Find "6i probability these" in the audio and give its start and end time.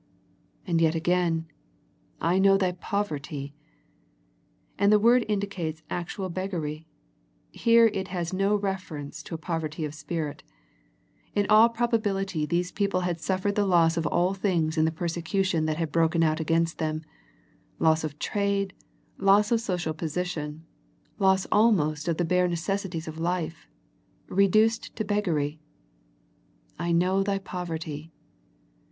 11.75-12.71